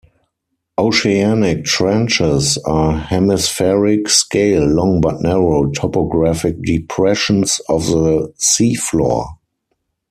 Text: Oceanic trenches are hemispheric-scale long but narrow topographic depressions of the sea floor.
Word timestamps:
Oceanic 0.79 1.63
trenches 1.63 2.57
are 2.65 2.97
hemispheric-scale 2.97 4.63
long 4.65 4.99
but 4.99 5.21
narrow 5.21 5.69
topographic 5.69 6.59
depressions 6.63 7.61
of 7.69 7.85
the 7.85 8.33
sea 8.39 8.73
floor. 8.73 9.27